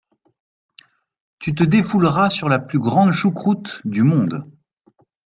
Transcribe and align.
Tu 1.37 1.53
te 1.53 1.63
défouleras 1.63 2.31
sur 2.31 2.49
la 2.49 2.57
plus 2.57 2.79
grande 2.79 3.11
choucroute 3.11 3.81
du 3.85 4.01
monde. 4.01 4.49